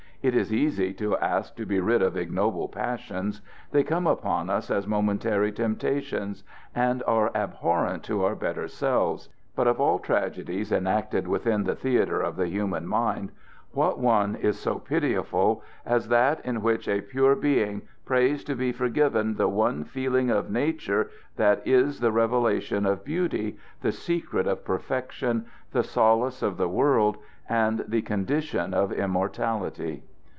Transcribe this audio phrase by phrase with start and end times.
[0.23, 3.41] It is easy to ask to be rid of ignoble passions.
[3.71, 6.43] They come upon us as momentary temptations
[6.75, 12.21] and are abhorrent to our better selves; but of all tragedies enacted within the theatre
[12.21, 13.31] of the human mind
[13.71, 18.71] what one is so pitiable as that in which a pure being prays to be
[18.71, 24.63] forgiven the one feeling of nature that is the revelation of beauty, the secret of
[24.63, 27.17] perfection, the solace of the world,
[27.49, 30.03] and the condition of immortality?